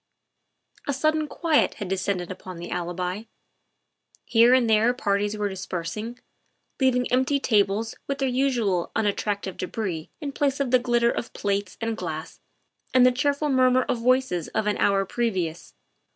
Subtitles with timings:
[0.87, 3.25] A sudden quiet had descended upon the Alibi.
[4.25, 6.17] Here and there parties were dispersing,
[6.79, 11.77] leaving empty tables with their usual unattractive debris in place of the glitter of plate
[11.79, 12.39] and glass
[12.95, 15.75] and the cheerful murmur of voices of an hour previous.